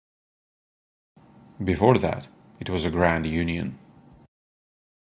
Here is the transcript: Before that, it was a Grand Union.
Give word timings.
Before 1.63 1.99
that, 1.99 2.27
it 2.59 2.71
was 2.71 2.85
a 2.85 2.89
Grand 2.89 3.27
Union. 3.27 3.77